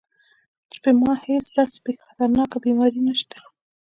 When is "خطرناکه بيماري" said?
2.05-2.99